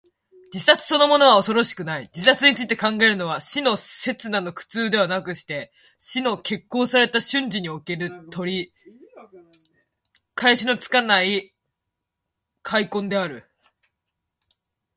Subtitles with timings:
[0.51, 2.09] 自殺そのものは恐ろしくない。
[2.11, 8.73] 自殺について考えるのは、死の刹那の苦痛ではなくして、死の決行された瞬時における、取り
[10.33, 11.53] 返しのつかない
[12.63, 13.47] 悔恨である。